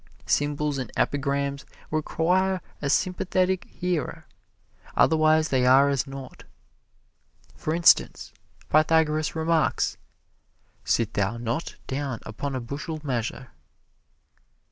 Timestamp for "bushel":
12.59-12.99